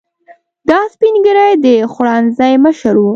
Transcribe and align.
دا 0.69 0.79
سپین 0.93 1.15
ږیری 1.25 1.51
د 1.65 1.67
خوړنځای 1.91 2.53
مشر 2.65 2.95
و. 2.99 3.05